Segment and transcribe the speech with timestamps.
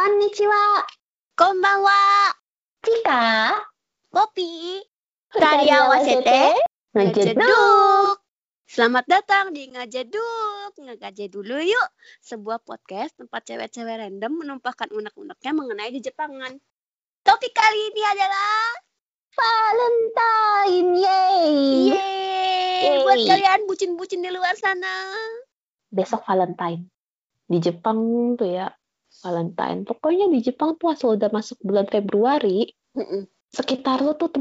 [0.00, 0.84] こんにちは。
[1.40, 1.90] こんばんは。
[2.84, 3.64] ピカ
[4.12, 4.84] ポピー。
[5.32, 6.52] Tadi awasete.
[6.92, 8.20] Ngejeduk.
[8.68, 10.76] Selamat datang di Ngajeduk.
[10.76, 11.88] Ngagaje dulu yuk.
[12.20, 16.52] Sebuah podcast tempat cewek-cewek random menumpahkan unek-uneknya mengenai di Jepangan.
[17.24, 18.76] Topik kali ini adalah
[19.32, 20.90] Valentine.
[20.92, 21.56] Yeay.
[21.88, 23.00] Yeay, Yeay.
[23.00, 25.08] buat kalian bucin-bucin di luar sana.
[25.88, 26.84] Besok Valentine.
[27.48, 28.68] Di Jepang tuh ya.
[29.21, 29.85] Valentine.
[29.85, 32.73] Pokoknya di Jepang tuh asal udah masuk bulan Februari.
[32.97, 33.29] Mm-mm.
[33.53, 34.33] Sekitar lu tuh,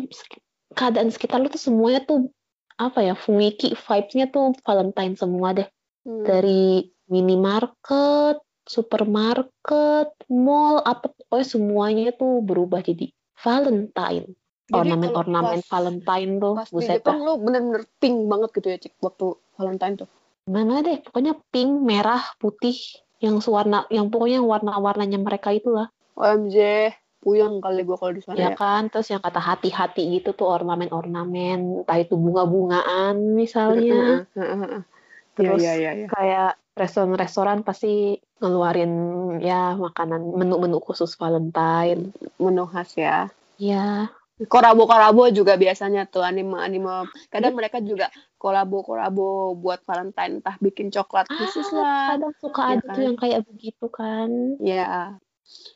[0.75, 2.33] keadaan sekitar lu tuh semuanya tuh
[2.81, 5.69] apa ya, fumiki vibes-nya tuh Valentine semua deh.
[6.01, 6.25] Hmm.
[6.25, 14.33] dari minimarket, supermarket, mall, apa pokoknya semuanya tuh berubah jadi Valentine.
[14.71, 19.27] Ornamen-ornamen Valentine tuh, Pas di Jepang lu bener-bener pink banget gitu ya Cik waktu
[19.59, 20.09] Valentine tuh.
[20.49, 22.79] Mana deh, pokoknya pink, merah, putih,
[23.21, 26.57] yang sewarna, yang pokoknya warna-warnanya mereka itulah, OMG,
[27.21, 28.57] puyeng kali gua kalau di sana ya ya.
[28.57, 28.89] kan?
[28.89, 34.25] Terus yang kata hati-hati gitu tuh ornamen-ornamen, entah itu bunga-bungaan misalnya.
[34.25, 34.83] Iya,
[35.37, 36.07] Terus iya, iya, iya.
[36.09, 38.93] kayak restoran-restoran pasti ngeluarin
[39.45, 42.13] ya makanan menu-menu khusus Valentine.
[42.41, 43.29] Menu khas ya.
[43.61, 44.09] Ya,
[44.41, 47.13] Korabo-korabo juga biasanya tuh anime-anime.
[47.29, 48.09] Kadang mereka juga
[48.41, 52.17] kolabo-kolabo buat Valentine, entah bikin coklat khusus lah.
[52.17, 52.95] kadang suka ya ada kan?
[52.97, 54.57] tuh yang kayak begitu kan.
[54.65, 55.21] Ya.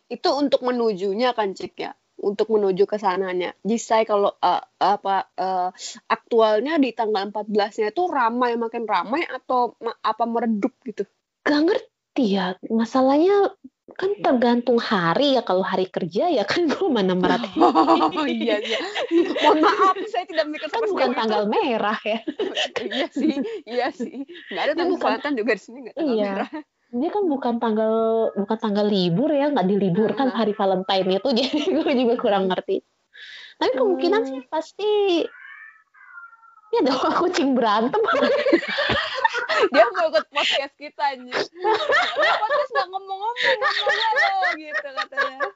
[0.08, 1.92] Itu untuk menujunya kan, Cik ya.
[2.16, 3.52] Untuk menuju ke sananya.
[3.60, 5.68] Jisai kalau eh, apa eh,
[6.08, 11.04] aktualnya di tanggal 14-nya itu ramai makin ramai atau ma- apa meredup gitu.
[11.44, 13.52] Gak ngerti ya, masalahnya
[13.92, 15.42] kan tergantung hari ya.
[15.42, 17.60] Kalau hari kerja ya kan gue mana merhatiin.
[17.60, 18.78] Oh iya iya.
[19.40, 21.18] Mohon maaf, saya tidak mikir kan bukan itu.
[21.20, 22.18] tanggal merah ya.
[22.80, 24.24] iya sih, iya sih.
[24.48, 26.32] Nggak ada Ini tanggal bukan- Valentine juga di sini nggak tanggal Iya.
[26.32, 26.50] merah.
[26.94, 27.92] Dia kan bukan tanggal
[28.32, 30.36] bukan tanggal libur ya, nggak diliburkan Ah.
[30.40, 32.80] hari Valentine itu, jadi gue juga kurang ngerti.
[33.54, 34.30] Tapi kemungkinan Hmm.
[34.30, 34.90] sih pasti
[36.70, 38.00] ya ada kucing berantem.
[39.72, 41.34] Dia mau ikut podcast kita anjir.
[41.34, 45.48] Lu podcast nggak ngomong-ngomong lo gitu katanya.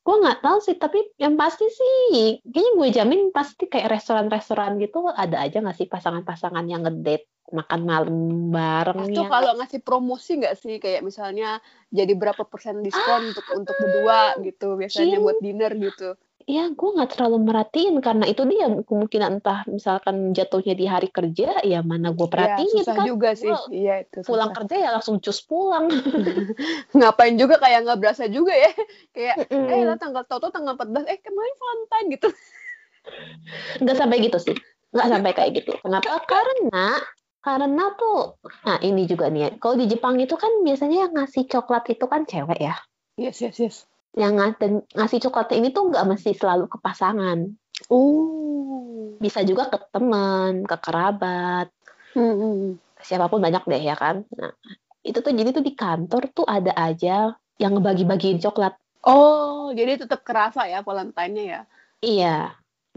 [0.00, 5.08] gue nggak tahu sih, tapi yang pasti sih kayaknya gue jamin pasti kayak restoran-restoran gitu
[5.08, 8.16] ada aja nggak sih pasangan-pasangan yang ngedate makan malam
[8.54, 9.30] bareng Itu ya.
[9.30, 11.58] kalau ngasih promosi nggak sih kayak misalnya
[11.90, 16.14] jadi berapa persen diskon untuk untuk berdua gitu biasanya buat dinner gitu.
[16.48, 21.60] Ya, gue nggak terlalu merhatiin karena itu dia kemungkinan entah misalkan jatuhnya di hari kerja,
[21.60, 23.06] ya mana gue Iya, perhatiin susah kan.
[23.06, 23.52] juga sih.
[23.52, 24.18] Gua Iya itu.
[24.24, 24.56] pulang susah.
[24.64, 25.86] kerja ya langsung cus pulang.
[26.96, 28.72] Ngapain juga kayak nggak berasa juga ya.
[29.12, 29.84] Kayak eh Mm-mm.
[29.84, 32.28] lah tanggal tau tanggal 14 eh kemarin Valentine gitu.
[33.80, 34.56] Nggak sampai gitu sih,
[34.92, 35.72] nggak sampai kayak gitu.
[35.80, 36.20] Kenapa?
[36.24, 37.00] Karena
[37.40, 38.36] karena tuh,
[38.68, 39.48] nah ini juga nih ya.
[39.56, 42.76] Kalau di Jepang itu kan biasanya yang ngasih coklat itu kan cewek ya.
[43.16, 43.76] Yes yes yes.
[44.18, 44.58] Yang
[44.96, 47.46] ngasih coklat ini tuh nggak mesti selalu ke pasangan.
[47.88, 49.16] Oh.
[49.20, 51.68] Bisa juga ke teman, ke kerabat,
[52.10, 52.74] Hmm.
[52.98, 54.26] siapa pun banyak deh ya kan.
[54.34, 54.50] Nah,
[55.06, 58.74] itu tuh jadi tuh di kantor tuh ada aja yang ngebagi-bagiin coklat.
[59.06, 61.60] Oh, jadi tetap kerasa ya Valentine-nya ya.
[62.00, 62.36] Iya,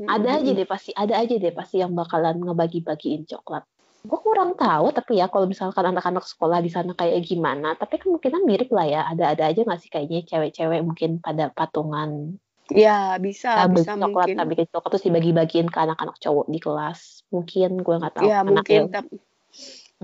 [0.03, 3.63] ada aja deh pasti, ada aja deh pasti yang bakalan ngebagi-bagiin coklat.
[4.03, 8.43] Gue kurang tahu, tapi ya kalau misalkan anak-anak sekolah di sana kayak gimana, tapi kemungkinan
[8.43, 9.01] mirip lah ya.
[9.07, 12.35] Ada-ada aja nggak sih kayaknya cewek-cewek mungkin pada patungan
[12.71, 14.35] Ya, bisa, ah, beli bisa coklat, mungkin.
[14.39, 16.99] ah, bikin coklat terus dibagi-bagiin ke anak-anak cowok di kelas.
[17.31, 18.27] Mungkin gue nggak tahu.
[18.27, 19.15] Ya, Anak mungkin yang tapi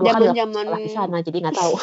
[0.00, 1.74] nggak zaman-zaman sekolah di sana, jadi nggak tahu.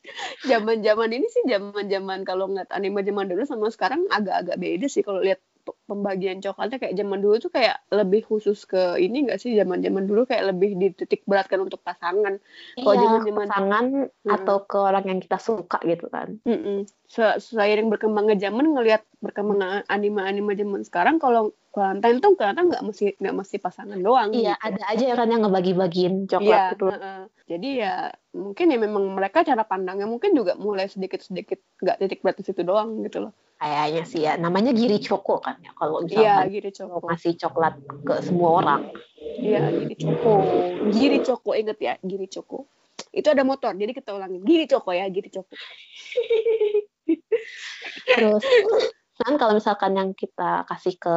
[0.52, 5.20] zaman-zaman ini sih zaman-zaman kalau ngeliat anime zaman dulu sama sekarang agak-agak beda sih kalau
[5.20, 5.40] lihat
[5.86, 10.22] pembagian coklatnya kayak zaman dulu tuh kayak lebih khusus ke ini enggak sih zaman-zaman dulu
[10.22, 12.38] kayak lebih dititik beratkan untuk pasangan.
[12.76, 14.30] Kalau Iya, zaman-zaman- pasangan Hmm.
[14.30, 16.38] atau ke orang yang kita suka gitu kan.
[16.44, 16.86] Mm-mm.
[17.06, 23.04] Se- Seiring berkembangnya zaman ngelihat perkembangan anime-anime zaman sekarang kalau Valentine tuh ternyata nggak mesti
[23.20, 24.32] nggak mesti pasangan doang.
[24.32, 24.64] Iya, gitu.
[24.64, 26.86] ada aja kan yang ngebagi-bagiin Iya, coklat gitu.
[26.88, 27.20] heeh.
[27.46, 27.94] jadi ya
[28.34, 32.60] mungkin ya memang mereka cara pandangnya mungkin juga mulai sedikit-sedikit nggak titik berat di situ
[32.60, 33.32] doang gitu loh.
[33.56, 35.72] Kayaknya sih ya, namanya giri coko kan ya.
[35.72, 37.06] Kalau Iya, misalkan giri mau coko.
[37.08, 37.74] ngasih coklat
[38.04, 38.82] ke semua orang.
[39.40, 40.34] Iya, giri coko.
[40.92, 42.68] Giri coko inget ya, giri coko.
[43.16, 44.44] Itu ada motor, jadi kita ulangin.
[44.44, 45.56] Giri coko ya, giri coko.
[48.04, 48.44] Terus
[49.16, 51.16] kan kalau misalkan yang kita kasih ke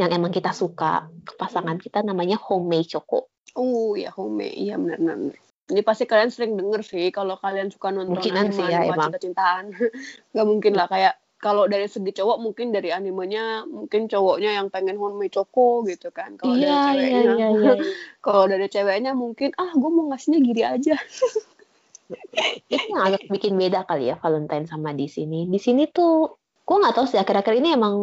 [0.00, 3.28] yang emang kita suka ke pasangan kita namanya homemade choco.
[3.56, 5.32] Oh ya, home, iya benar-benar.
[5.66, 9.72] Ini pasti kalian sering denger sih kalau kalian suka nonton Mungkinan sih ya, cinta-cintaan.
[10.36, 14.96] Gak mungkin lah kayak kalau dari segi cowok mungkin dari animenya mungkin cowoknya yang pengen
[14.96, 16.40] homemade choco gitu kan.
[16.40, 17.74] Kalau dari ceweknya iya, iya.
[18.24, 20.96] kalau dari ceweknya mungkin ah gue mau ngasihnya giri aja
[22.72, 25.50] itu yang agak bikin beda kali ya Valentine sama di sini.
[25.50, 27.94] Di sini tuh gue nggak tahu sih akhir-akhir ini emang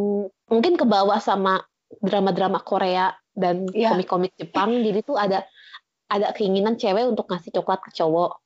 [0.47, 1.63] mungkin ke bawah sama
[1.99, 3.95] drama-drama Korea dan Iya.
[3.95, 4.77] komik-komik Jepang.
[4.83, 5.47] Jadi tuh ada
[6.11, 8.37] ada keinginan cewek untuk ngasih coklat ke cowok.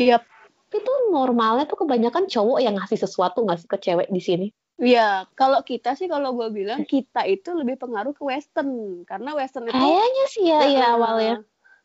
[0.00, 0.24] Iya,
[0.72, 4.46] Tapi tuh normalnya tuh kebanyakan cowok yang ngasih sesuatu ngasih ke cewek di sini.
[4.80, 5.28] iya.
[5.36, 9.76] Kalau kita sih, kalau gue bilang kita itu lebih pengaruh ke Western, karena Western itu
[9.76, 10.96] Kayaknya sih ya, iya Heeh.
[10.96, 11.36] awalnya.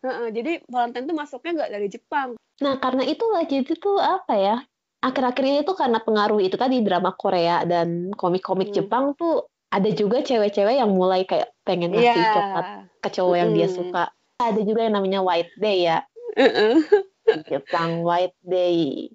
[0.07, 2.29] Heeh, jadi Valentine itu masuknya nggak dari Jepang.
[2.63, 4.57] Nah, karena itulah jadi tuh apa ya?
[5.03, 8.87] Akhir-akhir ini tuh karena pengaruh itu tadi drama Korea dan komik-komik Hmm.
[8.87, 12.31] Jepang tuh ada juga cewek-cewek yang mulai kayak pengen ngasih Iya.
[12.39, 12.65] coklat
[13.03, 13.75] ke cowok yang dia Mm-mm.
[13.83, 14.03] suka.
[14.39, 16.07] Ada juga yang namanya White Day ya,
[16.39, 16.79] Heeh.
[17.27, 19.11] di Jepang White Day.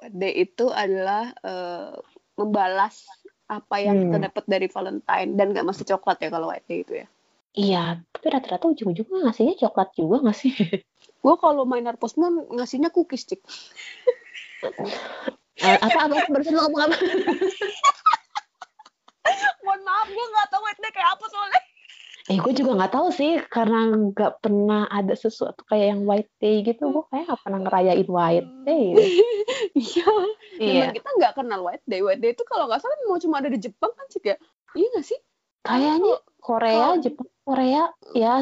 [0.00, 1.92] D itu adalah eh,
[2.34, 3.04] membalas
[3.44, 4.26] apa yang kita Hmm.
[4.32, 7.06] dapat dari Valentine dan nggak mesti coklat ya kalau White Day itu ya.
[7.50, 7.84] Iya,
[8.14, 10.54] tapi rata-rata ujung-ujungnya ngasihnya coklat juga nggak sih?
[11.24, 13.40] Gue kalau main Harvest Moon ngasihnya cookies cik.
[15.60, 16.96] Eh, apa apa barusan lo ngomong apa?
[19.60, 21.60] Mohon maaf gue nggak tahu White Day kayak apa soalnya.
[22.30, 26.62] Eh, gue juga nggak tahu sih karena nggak pernah ada sesuatu kayak yang White Day
[26.62, 26.86] gitu.
[26.88, 28.86] Gue kayak nggak pernah ngerayain White Day.
[29.70, 30.06] Iya.
[30.56, 30.84] Iya.
[30.94, 32.00] Kita nggak kenal White Day.
[32.00, 34.36] White Day itu kalau nggak salah mau cuma ada di Jepang kan cik ya.
[34.72, 35.18] Iya nggak sih?
[35.60, 37.82] Kayaknya Korea, Kalau- Jepang, Korea,
[38.14, 38.34] ya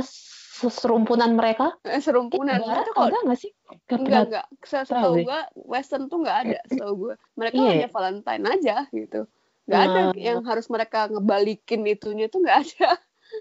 [0.60, 1.74] serumpunan mereka.
[1.82, 2.60] Eh, Eh, serumpunan.
[2.60, 3.50] Barat Itu kalau ada nggak sih?
[3.88, 4.46] Nggak Enggak, enggak.
[4.62, 7.14] Se- tahu Setahu gue, Western tuh enggak ada, setahu gue.
[7.34, 7.70] Mereka Iya.
[7.72, 9.20] hanya Valentine aja gitu.
[9.64, 10.12] Enggak ada Nah.
[10.14, 12.90] yang harus mereka ngebalikin itunya tuh enggak ada.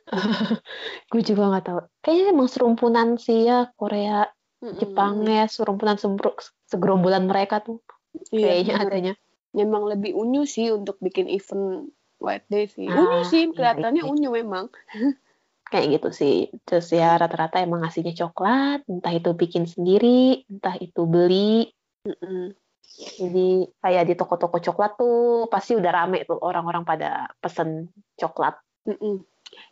[1.11, 1.79] Gue juga nggak tahu.
[2.03, 4.27] Kayaknya emang serumpunan sih ya Korea,
[4.63, 4.77] Mm-mm.
[4.79, 6.37] Jepang ya serumpunan sembru-
[6.67, 7.83] segerombolan mereka tuh.
[8.33, 8.87] Iya, Kayaknya bener.
[8.89, 9.13] adanya.
[9.55, 12.89] Memang lebih unyu sih untuk bikin event White Day sih.
[12.89, 14.11] Ah, unyu sih, iya, kelihatannya iya.
[14.11, 14.65] unyu memang.
[15.71, 16.35] Kayak gitu sih.
[16.63, 21.67] Terus ya rata-rata emang ngasihnya coklat, entah itu bikin sendiri, entah itu beli.
[22.07, 22.55] Mm-mm.
[22.97, 28.57] Jadi kayak di toko-toko coklat tuh pasti udah rame tuh orang-orang pada pesen coklat.
[28.87, 29.21] Mm-mm.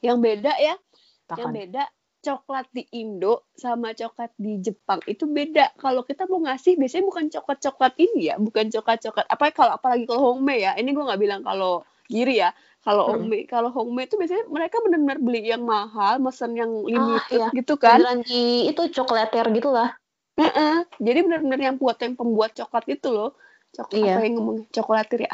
[0.01, 0.75] Yang beda ya,
[1.35, 1.53] yang Bahkan.
[1.53, 1.83] beda
[2.25, 5.77] coklat di Indo sama coklat di Jepang itu beda.
[5.77, 9.29] Kalau kita mau ngasih biasanya bukan coklat-coklat ini ya, bukan coklat-coklat.
[9.29, 10.73] Apa kalau apalagi kalau hongme ya.
[10.73, 12.49] Ini gue nggak bilang kalau giri ya.
[12.81, 13.29] Kalau Hmm.
[13.49, 17.49] kalau hongme itu biasanya mereka benar-benar beli yang mahal, mesen yang limited iya.
[17.53, 17.97] gitu kan.
[18.01, 19.93] Beneran di itu coklater gitu lah.
[20.37, 20.85] Heeh.
[21.01, 23.37] Jadi benar-benar yang buat yang pembuat coklat itu loh.
[23.73, 24.13] Coklat Iya.
[24.17, 25.33] apa yang ngomong coklatir ya?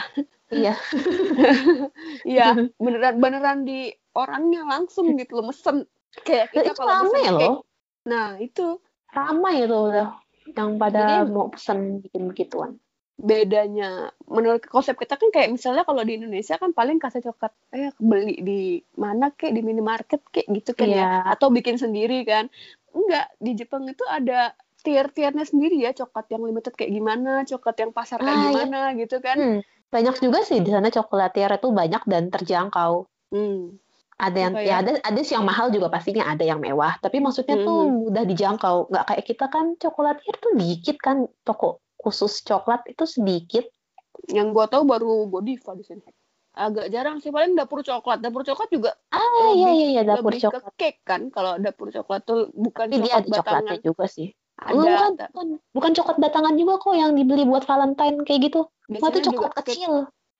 [0.52, 0.74] Iya.
[2.28, 2.46] Iya,
[2.80, 5.88] beneran beneran di orangnya langsung gitu loh mesen.
[6.22, 7.56] Kayak kita itu kalau mesen loh.
[8.04, 10.10] Nah, itu Ramai itu udah
[10.52, 12.72] yang pada Jadi- mau pesen bikin begituan.
[13.18, 17.94] bedanya menurut konsep kita kan kayak misalnya kalau di Indonesia kan paling kasih coklat eh
[17.96, 18.62] beli di
[18.96, 21.12] mana kek di minimarket kek gitu kan ya Iya.
[21.30, 22.50] atau bikin sendiri kan
[22.90, 27.92] enggak di Jepang itu ada tier-tiernya sendiri ya coklat yang limited kayak gimana coklat yang
[27.92, 28.50] pasar kayak Ah, iya.
[28.58, 33.06] gimana gitu kan Hmm, banyak juga sih di sana coklatier itu banyak dan terjangkau.
[33.30, 33.78] Hmm.
[34.22, 34.76] Ada yang Apa ya ya?
[34.80, 36.94] ada ada sih yang mahal juga pastinya ada yang mewah.
[36.98, 37.96] Tapi maksudnya tuh Mhm.
[38.06, 38.76] mudah dijangkau.
[38.88, 43.66] Nggak kayak kita kan coklatier tuh dikit kan toko khusus coklat itu sedikit.
[44.30, 46.04] yang gua tahu baru Godiva di sini
[46.54, 50.30] agak jarang sih paling dapur coklat dapur coklat juga Ah Lebih- iya iya iya dapur
[50.30, 50.62] lebih coklat.
[50.62, 53.42] ke cake kan kalau dapur coklat tuh bukan Tapi dia coklat ada coklatnya
[53.72, 54.28] batangan juga sih.
[54.60, 58.62] ada bukan, ta- bukan, bukan coklat batangan juga kok yang dibeli buat Valentine kayak gitu.
[58.68, 59.92] Itu biasanya juga coklat kecil.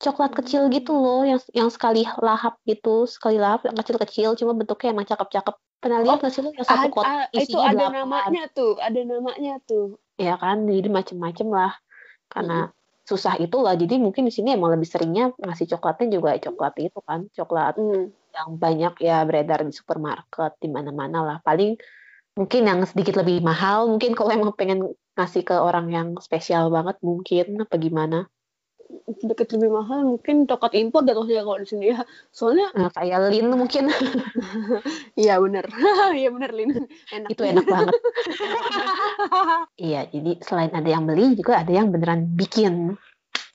[0.02, 0.40] Coklat Hmm.
[0.42, 5.08] kecil gitu loh yang yang sekali lahap gitu, sekali lahap yang kecil-kecil cuma bentuknya emang
[5.08, 5.56] cakep-cakep.
[5.82, 7.94] Pernah lihat nggak sih lo yang satu kotak ah, itu ada delapan?
[8.06, 11.74] namanya tuh ada namanya tuh Ya kan, jadi macem-macem lah.
[12.34, 12.70] Karena
[13.10, 17.00] susah itu lah, jadi mungkin di sini emang lebih seringnya ngasih coklatnya juga coklat itu
[17.10, 18.14] kan, coklat Hmm.
[18.38, 21.38] yang banyak ya beredar di supermarket di mana-mana lah.
[21.48, 21.76] Paling
[22.40, 24.80] mungkin yang sedikit lebih mahal, mungkin kalau emang pengen
[25.18, 28.18] ngasih ke orang yang spesial banget mungkin apa gimana.
[29.18, 33.48] Sedikit lebih mahal mungkin coklat impor jatuhnya kalau di sini ya soalnya Nah, kayak Lin
[33.54, 33.88] mungkin
[35.22, 35.66] iya bener
[36.20, 36.70] iya bener Lin
[37.10, 37.94] enak itu enak banget.
[39.78, 42.96] Iya, jadi selain ada yang beli juga ada yang beneran bikin.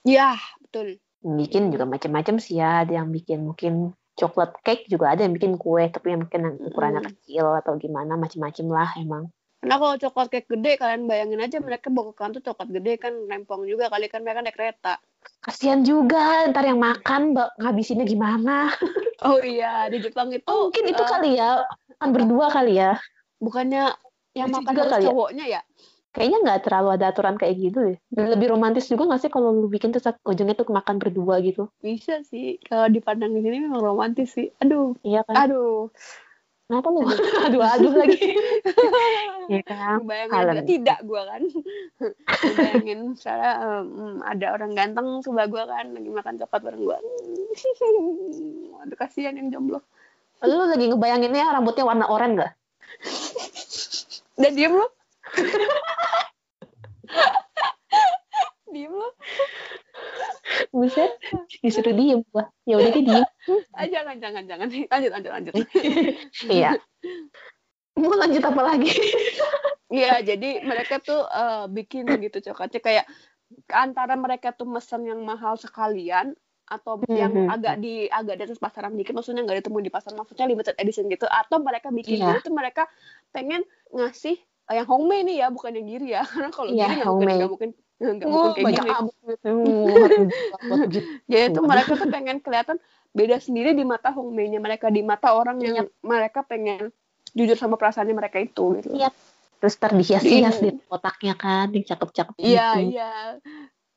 [0.02, 3.74] iya betul Bikin juga macam-macam sih ya, ada yang bikin mungkin
[4.14, 7.08] coklat cake juga ada yang bikin kue tapi yang mungkin yang ukurannya Mm.
[7.12, 9.24] kecil atau gimana macam-macam lah emang.
[9.60, 13.12] Karena kalau coklat kayak gede kalian bayangin aja mereka bawa ke kantor coklat gede kan
[13.26, 14.94] rempong juga kali kan mereka naik kereta
[15.42, 18.70] Kasihan juga ntar yang makan mbak ngabisinnya gimana.
[19.26, 21.66] oh iya di Jepang itu Oh, mungkin itu eh, kali ya
[21.98, 22.94] kan berdua kali ya.
[23.42, 23.90] bukannya
[24.38, 25.08] yang makan juga harus kali ya.
[25.10, 25.62] cowoknya ya
[26.16, 27.98] Kayaknya nggak terlalu ada aturan kayak gitu deh.
[28.08, 31.68] Dan lebih romantis juga nggak sih kalau lu bikin terus ujungnya tuh makan berdua gitu.
[31.84, 35.34] bisa sih kalau dipandang di sini memang romantis sih aduh Iya kan?
[35.36, 35.92] aduh
[36.66, 37.06] Kenapa lu?
[37.46, 38.18] Aduh-aduh lagi.
[39.54, 40.02] ya kan?
[40.02, 41.42] Bayangin tidak gue kan.
[42.58, 46.98] Bayangin misalnya um, ada orang ganteng coba gue kan lagi makan coklat bareng gue.
[48.82, 49.78] Aduh kasihan yang jomblo.
[50.42, 52.52] Lu lagi ngebayanginnya rambutnya warna oranye gak?
[54.34, 54.86] Dan diem lu.
[58.74, 59.08] diem lu.
[60.74, 61.12] Buset,
[61.60, 62.48] disuruh diem gua.
[62.68, 63.26] Ya udah dia diem.
[63.76, 64.66] Ah, jangan, jangan, jangan.
[64.68, 65.54] Lanjut, lanjut, lanjut.
[66.56, 66.76] iya.
[67.96, 68.92] Mau lanjut apa lagi?
[69.86, 73.06] Iya, jadi mereka tuh uh, bikin gitu coklatnya kayak
[73.70, 76.34] antara mereka tuh mesen yang mahal sekalian
[76.66, 77.54] atau yang mm -hmm.
[77.54, 81.06] agak di agak di atas pasaran dikit maksudnya nggak ditemu di pasar maksudnya limited edition
[81.06, 82.34] gitu atau mereka bikin yeah.
[82.34, 82.90] gitu tuh mereka
[83.30, 83.62] pengen
[83.94, 84.34] ngasih
[84.66, 87.50] uh, yang homemade nih ya bukan yang giri ya karena kalau yeah, giri nggak mungkin
[87.54, 89.34] mungkin nggak mungkin kayak gini
[91.32, 92.76] jadi itu mereka tuh pengen kelihatan
[93.16, 95.88] beda sendiri di mata homemade-nya mereka di mata orang yang yeah.
[96.04, 96.92] mereka pengen
[97.32, 98.92] jujur sama perasaannya mereka itu gitu.
[98.92, 99.08] Iya.
[99.56, 102.92] Terus terdihias-hias di kotaknya kan, yang cakep-cakep Iya, gitu.
[102.92, 103.12] iya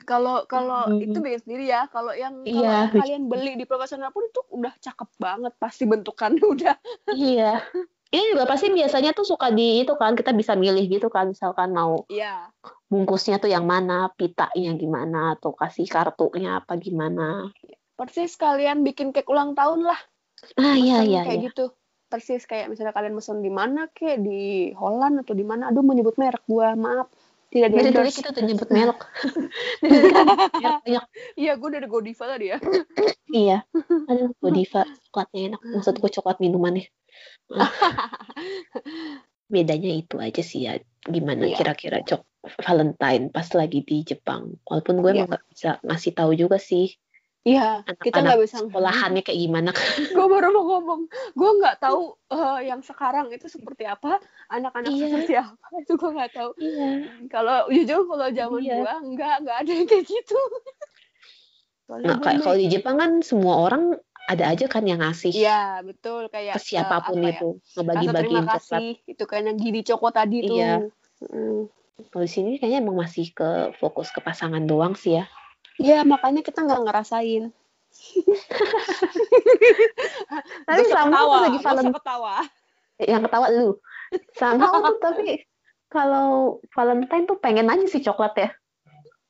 [0.10, 1.06] kalau kalau hmm.
[1.06, 2.90] itu bikin sendiri ya kalau yang iya.
[2.90, 6.76] kalau kalian beli di profesional pun itu udah cakep banget pasti bentukannya udah
[7.14, 7.62] iya
[8.10, 11.78] ini juga pasti biasanya tuh suka di itu kan kita bisa milih gitu kan misalkan
[11.78, 12.50] mau iya.
[12.90, 17.54] Bungkusnya tuh yang mana pitanya gimana atau kasih kartunya apa gimana.
[17.94, 20.00] Persis kalian bikin cake ulang tahun lah.
[20.58, 21.48] Ah iya iya kayak iya.
[21.54, 21.66] gitu.
[22.10, 24.18] Persis kayak misalnya kalian mesen di mana kek?
[24.26, 25.70] Di Holland atau di mana?
[25.70, 27.08] Aduh menyebut merek gua maaf.
[27.50, 29.10] Tidak di dari kita tuh nyebut melok
[31.42, 32.62] iya gue dari Godiva tadi ya
[33.42, 33.58] iya.
[34.06, 35.62] Aduh Godiva coklatnya enak.
[35.66, 36.86] Maksud gue coklat minumannya
[39.54, 40.78] bedanya itu aja sih ya
[41.10, 41.58] gimana iya.
[41.58, 45.28] kira-kira cok Valentine pas lagi di Jepang walaupun gue iya.
[45.28, 46.96] emang gak bisa ngasih tahu juga sih
[47.48, 49.72] Iya, kita nggak bisa sekolahannya kayak gimana.
[50.18, 51.02] gue baru mau ngomong,
[51.40, 54.20] gue nggak tahu uh, yang sekarang itu seperti apa,
[54.52, 55.04] anak-anak iya.
[55.08, 56.52] seperti apa itu gue nggak tahu.
[56.60, 56.90] Iya.
[57.32, 58.76] Kalau jujur kalau zaman iya.
[58.84, 60.40] gue nggak nggak ada yang kayak gitu.
[62.06, 63.96] nah kayak kalau di Jepang kan semua orang
[64.28, 65.32] ada aja kan yang ngasih.
[65.32, 67.82] Iya betul kayak ke siapa pun uh, itu ya?
[67.82, 68.82] ngebagi-bagiin coklat.
[69.08, 70.60] Itu kan yang gini coko tadi tuh.
[70.60, 70.76] Iya.
[71.24, 71.79] Mm.
[72.08, 75.28] Kalau di sini kayaknya emang masih ke fokus ke pasangan doang sih ya.
[75.80, 77.52] Iya, makanya kita nggak ngerasain.
[80.68, 81.98] tapi sama ketawa, lagi Valentine.
[81.98, 82.36] ketawa.
[83.00, 83.70] Yang ketawa lu.
[84.38, 85.44] Sama tuh tapi
[85.90, 88.50] kalau Valentine tuh pengen aja sih coklat ya.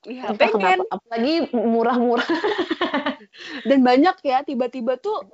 [0.08, 0.86] Iya, pengen.
[0.86, 0.96] Kenapa.
[0.96, 2.26] Apalagi murah-murah.
[3.70, 5.28] Dan banyak ya, tiba-tiba tuh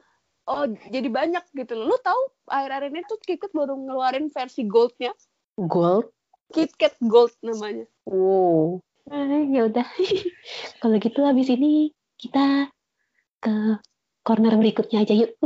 [0.46, 1.94] oh jadi banyak gitu loh.
[1.94, 5.14] Lu tahu akhir-akhir ini tuh KitKat baru ngeluarin versi goldnya.
[5.58, 6.15] Gold?
[6.54, 7.88] KitKat Gold namanya.
[8.06, 8.82] Wow.
[9.10, 9.88] Nah, ya udah.
[10.82, 12.70] Kalau gitu habis ini kita
[13.42, 13.82] ke
[14.26, 15.38] corner berikutnya aja yuk.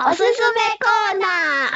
[0.00, 1.68] Osusume corner.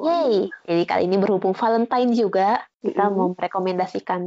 [0.00, 0.50] Yay.
[0.66, 3.14] Jadi kali ini berhubung Valentine juga, kita mm.
[3.14, 4.22] mau merekomendasikan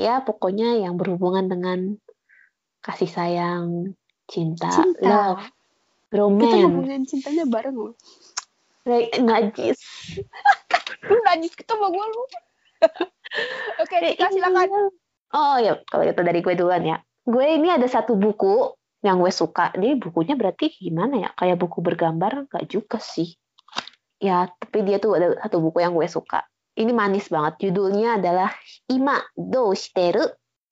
[0.00, 1.78] ya pokoknya yang berhubungan dengan
[2.84, 3.96] kasih sayang,
[4.30, 5.02] cinta, cinta.
[5.02, 5.44] love,
[6.14, 6.46] romance.
[6.46, 7.94] Kita ngomongin cintanya bareng loh.
[8.86, 9.82] Najis.
[11.10, 12.22] lu najis ketemu gue lu.
[13.82, 14.90] Oke, okay, Tika silakan.
[15.34, 16.96] Oh ya, kalau itu dari gue duluan ya.
[17.26, 19.74] Gue ini ada satu buku yang gue suka.
[19.74, 21.30] Dia bukunya berarti gimana ya?
[21.34, 23.34] Kayak buku bergambar nggak juga sih.
[24.16, 26.46] Ya, tapi dia tuh ada satu buku yang gue suka.
[26.76, 27.68] Ini manis banget.
[27.68, 28.52] Judulnya adalah
[28.88, 30.24] Ima do shiteru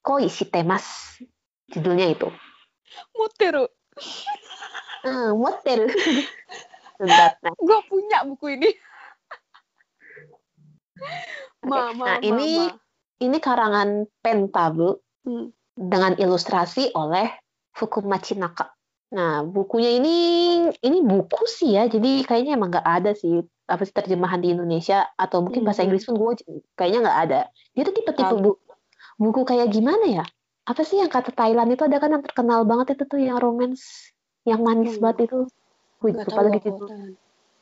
[0.04, 1.18] koi shitemas.
[1.68, 2.28] Judulnya itu.
[3.16, 3.66] Moteru.
[5.04, 5.88] Hmm, moteru.
[7.68, 8.70] gue punya buku ini.
[11.64, 12.68] Mama, nah, ini
[13.20, 15.52] ini karangan Pentabu hmm.
[15.74, 17.30] dengan ilustrasi oleh
[17.74, 18.70] Fukumachi Naka.
[19.14, 20.16] Nah, bukunya ini
[20.82, 25.08] ini buku sih ya, jadi kayaknya emang nggak ada sih apa sih terjemahan di Indonesia
[25.16, 25.88] atau mungkin bahasa hmm.
[25.88, 26.32] Inggris pun gue
[26.76, 27.40] kayaknya nggak ada.
[27.72, 28.50] Dia tuh tipe-tipe bu,
[29.16, 30.24] buku kayak gimana ya?
[30.64, 34.12] Apa sih yang kata Thailand itu ada kan yang terkenal banget itu tuh yang romance,
[34.44, 35.02] yang manis hmm.
[35.04, 35.48] banget itu.
[36.02, 36.84] Gue lupa lagi gitu.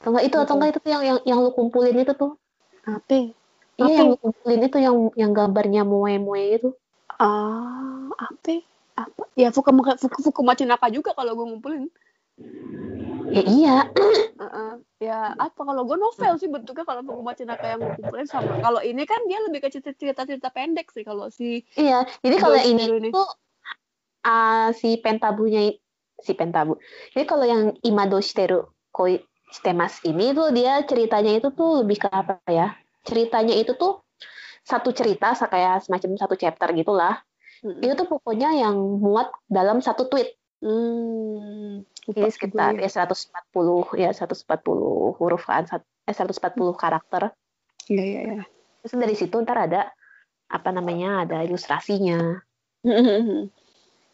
[0.02, 2.35] Atau enggak itu atau enggak itu tuh yang yang yang lu kumpulin itu tuh.
[2.82, 3.30] Apa?
[3.81, 6.71] Iya yang kumpulin itu yang yang gambarnya moe-moe itu.
[7.17, 8.61] Ah, apa?
[8.99, 9.23] Apa?
[9.33, 11.88] Ya Fuku Fuku Fuku Macunaka juga kalau gue ngumpulin.
[13.33, 13.76] Ya iya.
[14.43, 14.73] Uh -uh.
[14.99, 18.61] Ya apa kalau gue novel sih bentuknya kalau Fuku Macunaka yang gue kumpulin sama.
[18.61, 21.64] Kalau ini kan dia lebih ke cerita-cerita pendek sih kalau si.
[21.79, 22.05] Iya.
[22.21, 23.29] Jadi kalau ini, ini tuh
[24.26, 25.73] uh, si pentabunya
[26.21, 26.76] si pentabu.
[27.14, 32.09] Jadi kalau yang Imado Shiteru Koi Shitemas ini tuh dia ceritanya itu tuh lebih ke
[32.09, 32.73] apa ya?
[33.02, 34.02] Ceritanya itu tuh
[34.62, 37.18] satu cerita kayak semacam satu chapter gitulah.
[37.62, 37.78] Hmm.
[37.82, 40.35] Itu tuh pokoknya yang muat dalam satu tweet.
[40.62, 41.82] Hmm.
[42.06, 45.66] Sih sekitar ya 140 ya 140 huruf kan,
[46.06, 47.35] eh 140 karakter.
[47.90, 48.42] Iya iya iya.
[48.82, 49.90] Terus dari situ ntar ada
[50.50, 52.42] apa namanya ada ilustrasinya.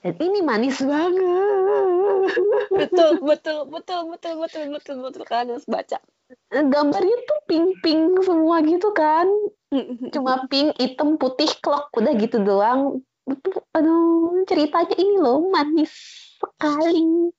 [0.04, 2.28] Dan ini manis banget.
[2.70, 5.98] betul betul betul betul betul betul betul kan harus baca.
[6.52, 9.28] Gambarnya tuh pink-pink semua gitu kan.
[10.12, 11.92] Cuma pink, hitam, putih, klok.
[11.96, 13.00] Udah gitu doang.
[13.76, 15.92] Aduh, ceritanya ini loh manis
[16.40, 17.32] sekali.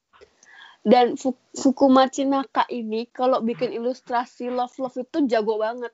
[0.86, 5.94] Dan Fu- Fukumachi Naka ini kalau bikin ilustrasi love love itu jago banget.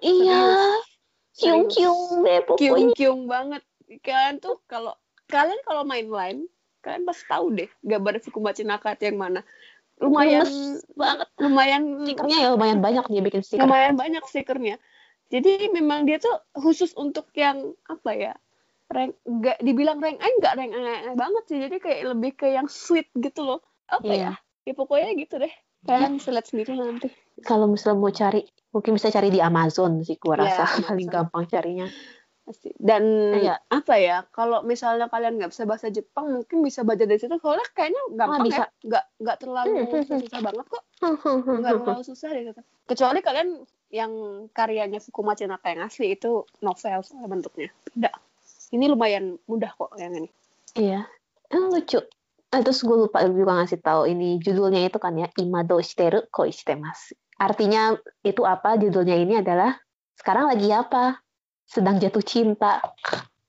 [0.00, 0.74] Iya.
[1.38, 2.58] Kyung-kyung deh pokoknya.
[2.58, 3.62] Kiung-kiung banget.
[4.02, 4.94] Kalian tuh kalau
[5.28, 6.40] kalian kalau main line,
[6.82, 9.40] kalian pasti tahu deh gambar Fukumachi Naka itu yang mana.
[9.98, 11.28] Lumayan Gemes banget.
[11.38, 13.62] lumayan Stikernya ya lumayan banyak dia bikin stiker.
[13.66, 14.76] lumayan banyak stikernya.
[15.28, 18.34] Jadi memang dia tuh khusus untuk yang apa ya?
[18.88, 21.58] Rank enggak dibilang rank A enggak rank A banget sih.
[21.60, 23.60] Jadi kayak lebih ke yang sweet gitu loh.
[23.90, 24.16] Apa Iya.
[24.16, 24.32] ya?
[24.64, 25.52] Ya pokoknya gitu deh.
[25.84, 27.08] Kalian bisa lihat sendiri nanti.
[27.46, 28.42] Kalau misalnya mau cari,
[28.74, 31.86] mungkin bisa cari di Amazon sih gua Iya, rasa paling gampang carinya.
[32.48, 32.72] Pasti.
[32.80, 33.60] Dan Iya.
[33.68, 34.24] apa ya?
[34.32, 37.36] Kalau misalnya kalian nggak bisa bahasa Jepang, mungkin bisa baca dari situ.
[37.36, 38.64] Soalnya kayaknya gampang bisa.
[38.64, 38.66] ya.
[38.88, 40.20] Nggak nggak terlalu Hmm, hmm, hmm.
[40.24, 40.82] susah banget kok.
[41.60, 42.42] Nggak terlalu susah deh.
[42.88, 43.48] Kecuali kalian
[43.92, 44.12] yang
[44.56, 47.68] karyanya Fukumachi Naka yang asli itu novel bentuknya.
[47.92, 48.10] Beda.
[48.72, 50.28] Ini lumayan mudah kok yang ini.
[50.72, 51.04] Iya.
[51.52, 52.00] Eh, lucu.
[52.48, 56.48] Eh, terus gue lupa juga ngasih tahu ini judulnya itu kan ya Imado shiteru koi
[56.48, 57.12] shitemasu.
[57.36, 57.92] Artinya
[58.24, 58.80] itu apa?
[58.80, 59.76] Judulnya ini adalah
[60.16, 61.20] sekarang lagi apa?
[61.68, 62.80] Sedang jatuh cinta.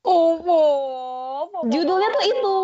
[0.04, 2.56] Oh, Judulnya tuh itu.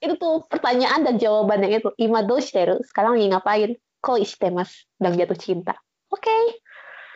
[0.00, 1.92] Itu tuh pertanyaan dan jawabannya itu.
[2.00, 2.80] Imado shiteru.
[2.88, 3.70] Sekarang lagi ngapain?
[4.00, 4.88] Koi shitemasu.
[4.96, 5.76] Sedang jatuh cinta.
[6.08, 6.32] Oke.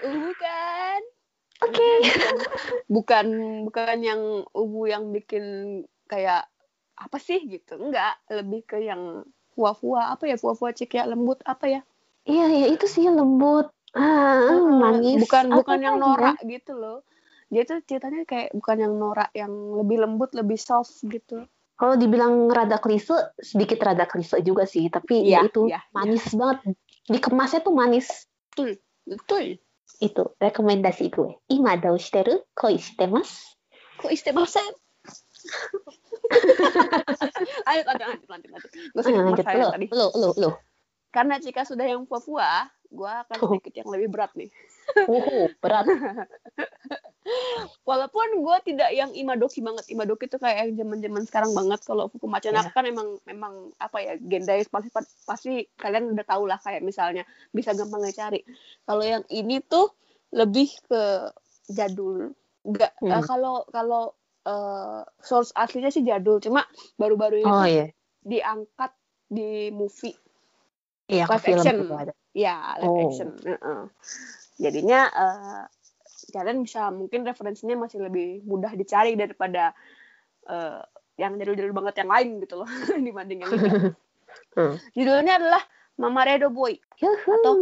[0.04, 1.00] Bukan.
[1.64, 1.88] Oke.
[2.86, 3.26] Bukan
[3.64, 4.22] bukan yang
[4.52, 5.44] ubu yang bikin
[6.04, 6.44] kayak
[7.00, 7.80] apa sih gitu.
[7.80, 9.24] Enggak, lebih ke yang
[9.56, 11.80] fuwa-fuwa apa ya fuwa-fuwa cik ya lembut apa ya
[12.28, 13.72] Iya, iya itu sih lembut.
[13.96, 15.24] Ah, manis.
[15.24, 16.02] bukan bukan yang ya?
[16.04, 17.00] norak gitu loh
[17.46, 21.44] dia tuh ceritanya kayak bukan yang norak yang lebih lembut lebih soft gitu
[21.76, 24.88] Kalau dibilang rada klise, sedikit rada klise juga sih.
[24.88, 26.72] Tapi Iya, ya itu iya, manis banget.
[27.04, 28.26] Dikemasnya tuh manis.
[29.04, 29.60] betul
[30.00, 31.36] Itu rekomendasi gue.
[31.52, 33.52] Ima dou shiteru koi shitemasu.
[33.96, 34.64] kok istimasen
[37.70, 38.70] ayo lanjut lanjut lanjut lanjut
[39.16, 40.50] lanjut lo, tadi lo, lo, lo.
[41.08, 43.48] karena jika sudah yang fuwa-fuwa gue akan Oh.
[43.52, 44.50] sedikit yang lebih berat nih
[45.08, 45.86] Oh, berat.
[47.82, 52.06] walaupun gue tidak yang imadoki banget imadoki itu kayak yang zaman zaman sekarang banget kalau
[52.06, 52.62] Fukumachi Iya.
[52.62, 54.90] Naka kan emang memang apa ya gendais pasti
[55.26, 58.46] pasti kalian udah tau lah kayak misalnya bisa gampang cari
[58.86, 59.90] kalau yang ini tuh
[60.30, 61.02] lebih ke
[61.66, 62.30] jadul
[62.62, 63.10] nggak Hmm.
[63.10, 66.62] eh, kalau kalau eh, source aslinya sih jadul cuma
[66.94, 67.86] baru-baru ini Oh tuh iya.
[68.22, 68.94] diangkat
[69.26, 70.14] di movie
[71.06, 71.76] Iya, ke live film action.
[71.80, 72.14] itu ada.
[72.34, 73.02] ya live Oh.
[73.04, 73.80] action Heeh.
[74.56, 75.62] Jadinya eh,
[76.32, 79.76] kalian bisa mungkin referensinya masih lebih mudah dicari daripada
[80.48, 80.82] eh,
[81.16, 82.68] yang jadul-jadul banget yang lain gitu loh
[83.06, 83.70] dibanding yang ini
[84.56, 84.76] Hmm.
[84.92, 85.62] judulnya adalah
[85.96, 87.28] Mamaredo Boy Yuhu.
[87.28, 87.52] Atau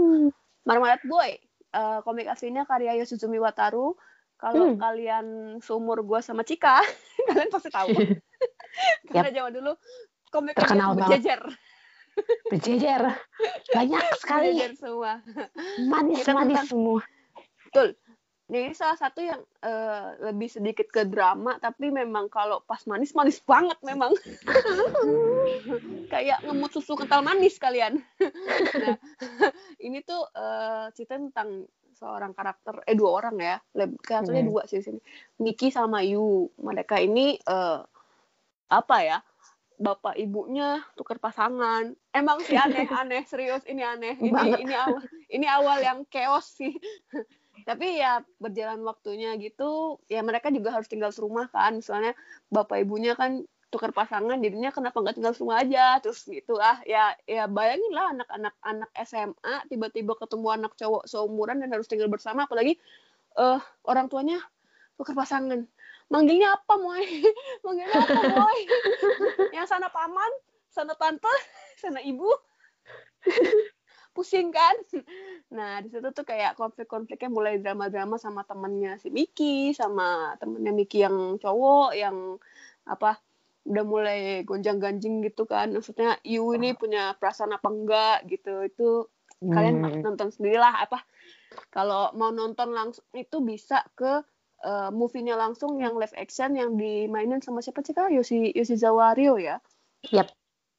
[0.67, 1.39] Marmalade Boy
[1.75, 3.99] Eh, komik aslinya karya Yoshizumi Wataru
[4.39, 4.79] kalau Hmm.
[4.79, 5.27] kalian
[5.59, 6.79] seumur gua sama Cika
[7.35, 7.91] kalian pasti tahu
[9.11, 9.73] karena zaman dulu
[10.31, 11.27] komik Terkenal banget.
[12.49, 13.03] Berjejer.
[13.71, 14.55] Banyak sekali.
[14.55, 15.13] berjejer semua
[15.85, 17.01] Manis, Kita manis tentang- semua.
[17.69, 17.89] Betul.
[18.45, 23.41] Ini salah satu yang eh, lebih sedikit ke drama, tapi memang kalau pas manis manis
[23.41, 24.13] banget memang.
[26.07, 28.05] Kayak ngemut susu kental manis kalian.
[28.85, 28.97] nah,
[29.81, 33.57] ini tuh eh, cerita tentang seorang karakter, eh dua orang ya,
[34.03, 34.51] karakternya Hmm.
[34.51, 35.01] dua sih sini.
[35.41, 36.53] Miki sama Yu.
[36.59, 37.81] Mereka ini eh,
[38.69, 39.19] apa ya?
[39.75, 41.95] Bapak ibunya tukar pasangan.
[42.15, 44.15] Emang sih aneh, aneh serius ini aneh.
[44.19, 44.59] Ini Banget.
[44.63, 46.75] ini awal ini awal yang chaos sih.
[47.69, 51.81] Tapi ya berjalan waktunya gitu, ya mereka juga harus tinggal serumah kan.
[51.81, 52.13] Misalnya
[52.53, 55.99] bapak ibunya kan tukar pasangan, jadinya kenapa nggak tinggal serumah aja?
[55.99, 61.59] Terus gitu ah, ya ya bayangin lah anak-anak anak SMA tiba-tiba ketemu anak cowok seumuran
[61.65, 62.79] dan harus tinggal bersama, apalagi
[63.35, 64.39] eh orang tuanya
[64.95, 65.67] tukar pasangan.
[66.13, 67.05] Manggilnya apa, Moy?
[67.65, 68.59] Manggilnya apa, Moy?
[69.57, 70.33] Yang sana paman,
[70.71, 71.33] sana tante,
[71.81, 72.29] sana ibu.
[74.15, 74.79] Pusing kan?
[75.51, 81.03] Nah, di situ tuh kayak konflik-konfliknya mulai drama-drama sama temennya si Miki, sama temennya Miki
[81.03, 82.39] yang cowok, yang
[82.87, 83.19] apa
[83.65, 85.75] udah mulai gonjang-ganjing gitu kan.
[85.75, 88.63] Maksudnya Yu ini punya perasaan apa enggak gitu.
[88.63, 88.89] Itu
[89.43, 90.01] kalian Hmm.
[90.07, 91.03] nonton sendirilah apa.
[91.75, 94.23] Kalau mau nonton langsung itu bisa ke
[94.65, 98.09] eh, movie-nya langsung yang live action yang dimainin sama siapa sih kak?
[98.09, 99.61] Yoshi Yoshizawa Ryo ya.
[100.09, 100.33] Yap.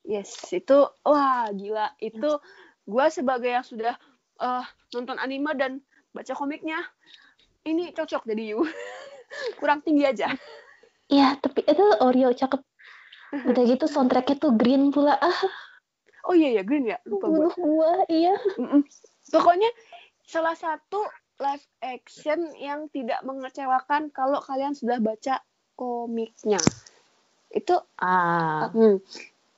[0.06, 1.94] Yes, itu wah gila.
[2.02, 2.42] Itu
[2.86, 3.98] gue sebagai yang sudah
[4.38, 5.82] uh, nonton anime dan
[6.14, 6.78] baca komiknya,
[7.66, 8.62] ini cocok jadi you.
[9.60, 10.30] Kurang tinggi aja.
[11.10, 12.62] Iya, tapi itu Oreo cakep.
[13.50, 15.18] Udah gitu soundtracknya tuh green pula.
[15.18, 15.42] Ah,
[16.26, 17.38] Oh iya ya green ya, lupa gue.
[17.38, 18.34] bunuh gua, iya.
[18.58, 18.82] Mm-mm.
[19.30, 19.70] Pokoknya
[20.26, 25.44] salah satu live action yang tidak mengecewakan kalau kalian sudah baca
[25.76, 26.60] komiknya.
[27.52, 29.00] Itu Ah, hmm,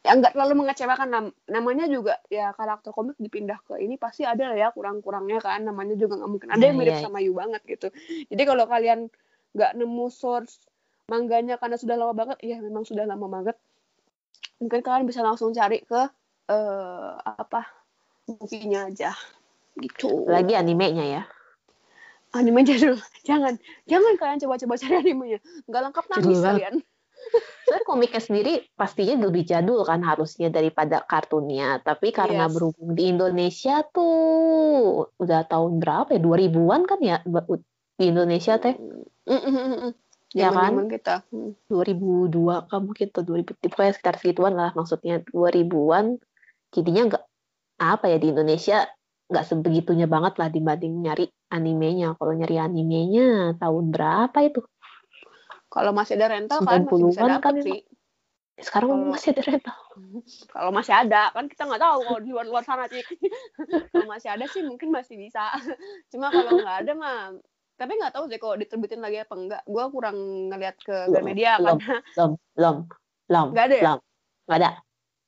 [0.05, 1.07] yang nggak terlalu mengecewakan.
[1.09, 5.61] Nam- namanya juga ya karakter komik dipindah ke ini pasti ada lah ya kurang-kurangnya kan.
[5.65, 6.49] Namanya juga nggak mungkin.
[6.49, 7.03] Ada Iya, yang mirip iya.
[7.05, 7.87] sama Yu banget gitu.
[8.29, 9.09] Jadi kalau kalian
[9.53, 10.61] nggak nemu source
[11.07, 13.55] mangganya karena sudah lama banget ya memang sudah lama banget
[14.59, 16.01] mungkin kalian bisa langsung cari ke
[16.51, 17.63] eh apa
[18.27, 19.11] movie-nya aja.
[19.77, 20.25] Gitu.
[20.27, 21.23] Lagi animenya ya.
[22.37, 22.95] Anime jadul
[23.29, 23.57] jangan
[23.89, 26.75] jangan kalian coba-coba cari animenya nggak lengkap nangis Jadul kalian
[27.67, 31.83] Soalnya komiknya sendiri pastinya lebih jadul kan harusnya daripada kartunnya.
[31.83, 32.53] Tapi karena Yes.
[32.55, 36.21] berhubung di Indonesia tuh udah tahun berapa ya?
[36.23, 37.17] 2000-an kan ya
[37.99, 38.77] di Indonesia teh.
[38.79, 39.91] Mm, mm, mm, mm.
[40.35, 40.71] Ya kan?
[40.77, 41.51] Zaman-zaman kita Mm.
[41.67, 46.21] 2002 kan mungkin tuh 2000 pokoknya sekitar segituan lah maksudnya 2000-an
[46.71, 47.23] jadinya nggak
[47.77, 48.87] apa ya di Indonesia
[49.27, 54.63] nggak sebegitunya banget lah dibanding nyari animenya kalau nyari animenya tahun berapa itu
[55.67, 57.79] Kalau masih ada rental kalian masih bisa 90-an dapet kan sih.
[58.57, 59.79] sekarang Kalau- masih ada rental
[60.47, 63.05] Kalau masih ada kan kita nggak tahu kalau di luar-luar sana cik.
[63.91, 65.51] kalau masih ada sih mungkin masih bisa.
[66.07, 67.17] Cuma kalau nggak ada mah
[67.75, 69.61] tapi nggak tahu sih kalau diterbitin lagi apa enggak.
[69.67, 70.17] Gua kurang
[70.49, 71.77] ngeliat ke Belum, Gramedia belum.
[71.77, 72.75] karena belum belum
[73.27, 73.83] belum Nggak ada ya?
[73.83, 73.99] belum
[74.47, 74.69] nggak ada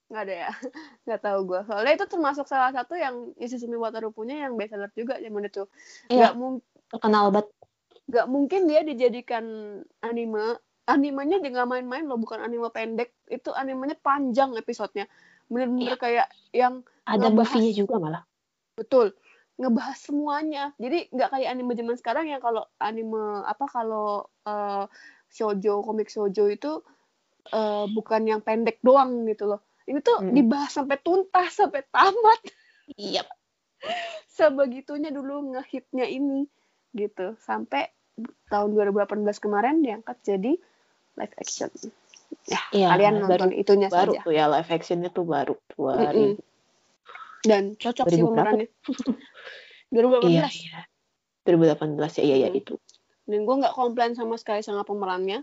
[0.09, 0.49] nggak ada ya.
[1.05, 1.61] Nggak tahu gua.
[1.69, 5.63] Soalnya itu termasuk salah satu yang Yoshisumi Wataru punya yang bestseller juga zaman itu.
[6.09, 6.33] Iya.
[6.33, 7.53] Nggak mung- terkenal banget
[8.09, 9.45] nggak mungkin dia dijadikan
[10.01, 10.57] anime
[10.89, 15.05] animenya juga main-main loh bukan anime pendek itu animenya panjang episodenya
[15.45, 16.01] bener-bener Iya.
[16.01, 18.25] kayak yang ada movie-nya juga malah
[18.73, 19.13] betul
[19.61, 24.89] ngebahas semuanya jadi nggak kayak anime zaman sekarang yang kalau anime apa kalau eh,
[25.29, 26.81] shoujo komik shoujo itu
[27.53, 30.31] eh, bukan yang pendek doang gitu loh ini tuh Mm.
[30.31, 32.39] dibahas sampai tuntas sampai tamat.
[32.93, 33.25] Iya.
[34.29, 36.45] Sebegitunya dulu ngehitnya ini
[36.93, 37.33] gitu.
[37.39, 37.89] Sampai
[38.47, 40.53] tahun 2018 kemarin diangkat jadi
[41.15, 41.69] live action.
[42.45, 46.37] Ya Iya, kalian baru- nonton itunya baru saja tuh ya live actionnya tuh baru Mm-mm.
[46.37, 46.45] 2000
[47.41, 48.35] dan cocok sih 2000 berapa?
[48.35, 48.67] pemerannya
[49.89, 50.79] 2018 iya iya.
[51.43, 52.59] 2018 ya iya iya Hmm.
[52.61, 52.73] itu.
[53.25, 55.41] Dan gue nggak komplain sama sekali sama pemerannya.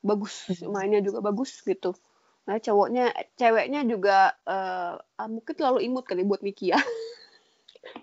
[0.00, 0.72] Bagus Hmm.
[0.72, 1.94] mainnya juga bagus gitu
[2.46, 6.78] nah cowoknya ceweknya juga eh, ah, mungkin terlalu imut kali buat Miki ya.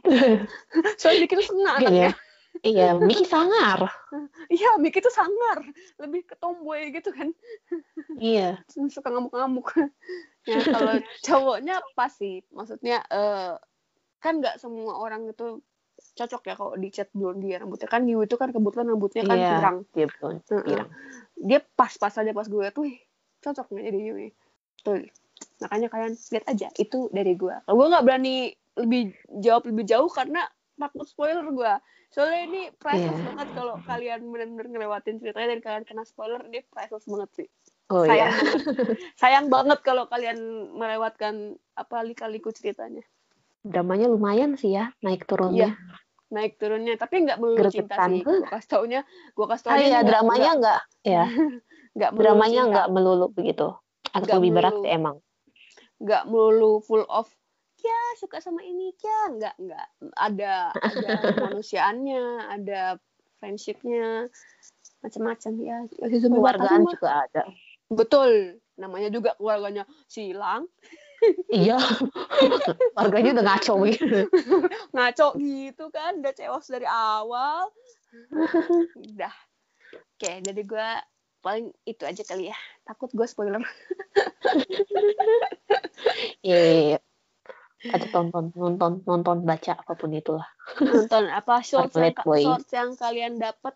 [1.00, 2.12] Soalnya Miki tuh senang Mungkin anaknya.
[2.12, 2.14] Ya.
[2.64, 3.90] iya Miki sangar.
[4.52, 5.64] Iya Miki tuh sangar.
[6.00, 7.32] Lebih ke tomboy gitu kan.
[8.20, 8.62] Iya.
[8.68, 9.74] Suka ngamuk-ngamuk.
[10.44, 10.94] Ya kalau
[11.28, 12.44] cowoknya pas sih.
[12.52, 13.56] Maksudnya eh,
[14.20, 15.60] kan nggak semua orang itu
[16.20, 17.88] cocok ya kalau dicat blondie ya rambutnya.
[17.88, 19.50] Kan Yu itu kan kebetulan rambutnya kan Iya.
[19.56, 19.78] pirang.
[19.96, 20.64] dia Heeh.
[20.68, 20.90] pirang.
[21.40, 22.98] Dia pas-pas aja pas gue tuh "Wih,
[23.44, 24.28] cocok nih jadi Yui
[24.82, 25.04] tuh
[25.60, 28.36] makanya kalian lihat aja itu dari gue kalau gue nggak berani
[28.74, 29.02] lebih
[29.38, 31.74] jawab lebih jauh karena takut spoiler gue
[32.10, 33.26] soalnya ini priceless Iya.
[33.28, 37.48] banget kalau kalian benar-benar ngelewatin ceritanya dan kalian kena spoiler dia priceless banget sih.
[37.90, 38.30] Oh sayang iya.
[38.38, 40.38] Banget sayang banget kalau kalian
[40.72, 41.34] melewatkan
[41.74, 43.02] apa lika-liku ceritanya.
[43.62, 45.74] Dramanya lumayan sih ya naik turunnya.
[46.30, 46.94] Naik turunnya.
[46.96, 48.22] Tapi nggak melulu cinta sih.
[48.22, 49.02] Gue kasih taunya
[49.34, 51.24] gue kasih tau ah iya nggak- dramanya nggak- ya
[51.94, 53.74] nggak dramanya enggak melulu begitu.
[54.14, 54.84] Agak Nggak lebih berat melulu.
[54.86, 55.16] sih emang.
[56.02, 57.30] Nggak melulu full of
[57.84, 59.88] ya suka sama ini ya nggak nggak.
[60.16, 62.82] Ada ada kemanusiaannya ada
[63.42, 64.30] friendshipnya
[65.04, 65.78] macam-macam ya.
[66.00, 67.44] Keluargaan juga ada.
[67.92, 68.62] Betul.
[68.74, 70.66] Namanya juga keluarganya silang.
[71.54, 71.78] Iya.
[72.98, 74.28] Keluarganya udah ngaco gitu
[74.92, 77.70] ngaco gitu kan udah cewas dari awal.
[78.98, 79.34] Udah.
[79.94, 80.90] Oke jadi gue
[81.44, 82.58] paling itu aja kali ya.
[82.88, 83.60] Takut gue spoiler.
[86.44, 87.00] Iya iya, iya.
[87.92, 90.48] ada tonton nonton nonton baca apa pun itulah.
[90.80, 91.60] Nonton apa?
[91.68, 93.76] Shorts yang, shorts yang kalian dapat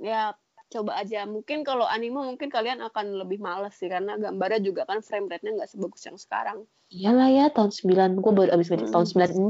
[0.00, 0.32] ya
[0.68, 1.24] coba aja.
[1.24, 3.88] Mungkin kalau anime mungkin kalian akan lebih males sih.
[3.88, 6.58] Karena gambarnya juga kan frame rate-nya nggak sebagus yang sekarang.
[6.92, 8.92] Iyalah ya tahun 9 gue baru abis baca Hmm.
[8.92, 9.06] tahun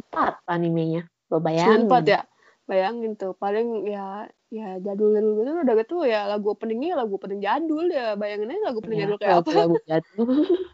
[0.07, 1.03] 94 animenya.
[1.31, 1.87] Lo bayangin.
[1.87, 2.21] Sempat ya?
[2.67, 3.35] Bayangin tuh.
[3.35, 8.15] Paling ya ya jadul jadul gitu udah gitu ya lagu openingnya lagu opening jadul ya.
[8.15, 9.51] Bayangin aja lagu opening Iya, jadul kayak apa?
[9.55, 10.29] lagu jadul.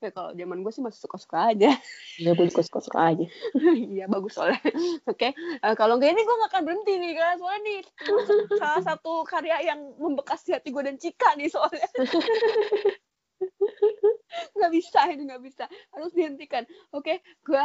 [0.00, 1.74] Ya kalau zaman gue sih masih suka suka aja.
[2.16, 3.26] Ya gue suka suka suka aja.
[3.90, 4.62] Iya bagus soalnya.
[5.04, 7.80] Oke Eh, kalau nggak ini gue gak akan berhenti nih karena soalnya nih
[8.54, 11.88] salah satu karya yang membekas di hati gue dan Cika nih soalnya.
[14.56, 15.64] Nggak bisa ini nggak bisa.
[15.90, 16.62] Harus dihentikan.
[16.94, 17.64] Oke gue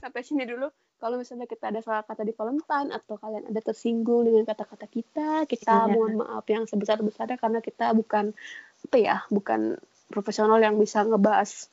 [0.00, 4.28] sampai sini dulu kalau misalnya kita ada salah kata di Valentine atau kalian ada tersinggung
[4.28, 5.90] dengan kata-kata kita, kita yeah.
[5.90, 8.36] mohon maaf yang sebesar-besarnya karena kita bukan
[8.84, 9.80] apa ya, bukan
[10.12, 11.72] profesional yang bisa ngebahas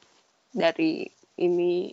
[0.56, 1.92] dari ini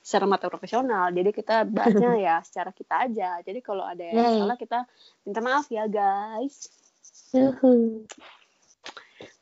[0.00, 1.12] secara mata profesional.
[1.12, 3.30] Jadi kita bahasnya ya secara kita aja.
[3.44, 4.88] Jadi kalau ada yang salah kita
[5.28, 6.72] minta maaf ya guys.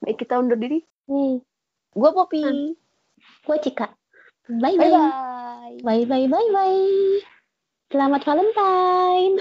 [0.03, 0.83] Baik kita undur diri.
[1.95, 2.75] Gue Poppy.
[3.47, 4.04] Gue Cika.
[4.51, 5.79] Bye bye.
[5.81, 6.85] Bye bye bye bye.
[7.95, 9.39] Selamat Valentine.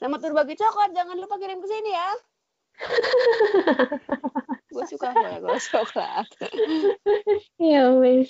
[0.00, 0.96] Selamat berbagi coklat.
[0.96, 2.08] Jangan lupa kirim ke sini ya.
[4.72, 6.28] gue suka kalau coklat.
[7.60, 8.24] ya wis.